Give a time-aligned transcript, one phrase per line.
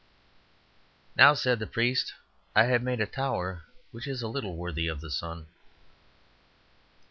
[1.15, 2.13] "Now," said the priest,
[2.55, 5.45] "I have made a tower which is a little worthy of the sun."